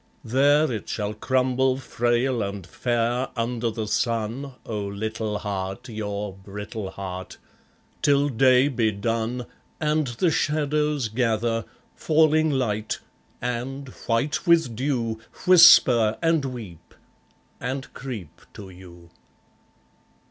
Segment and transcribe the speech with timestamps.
[0.25, 6.89] There it shall crumble, frail and fair, under the sun, O little heart, your brittle
[6.89, 7.37] heart;
[8.01, 9.45] till day be done,
[9.79, 12.97] And the shadows gather, falling light,
[13.43, 16.95] and, white with dew, Whisper, and weep;
[17.59, 19.11] and creep to you.